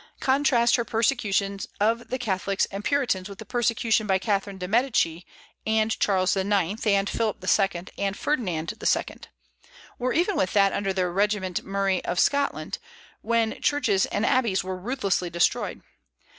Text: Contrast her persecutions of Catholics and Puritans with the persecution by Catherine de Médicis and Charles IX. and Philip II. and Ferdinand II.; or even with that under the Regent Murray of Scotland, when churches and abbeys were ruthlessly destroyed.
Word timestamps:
Contrast 0.19 0.77
her 0.77 0.83
persecutions 0.83 1.67
of 1.79 2.03
Catholics 2.19 2.65
and 2.71 2.83
Puritans 2.83 3.29
with 3.29 3.37
the 3.37 3.45
persecution 3.45 4.07
by 4.07 4.17
Catherine 4.17 4.57
de 4.57 4.67
Médicis 4.67 5.25
and 5.67 5.91
Charles 5.99 6.35
IX. 6.35 6.83
and 6.87 7.07
Philip 7.07 7.37
II. 7.47 7.83
and 7.99 8.17
Ferdinand 8.17 8.73
II.; 8.81 9.17
or 9.99 10.11
even 10.11 10.35
with 10.35 10.53
that 10.53 10.73
under 10.73 10.91
the 10.91 11.07
Regent 11.07 11.63
Murray 11.63 12.03
of 12.03 12.19
Scotland, 12.19 12.79
when 13.21 13.61
churches 13.61 14.07
and 14.07 14.25
abbeys 14.25 14.63
were 14.63 14.75
ruthlessly 14.81 15.29
destroyed. 15.29 15.83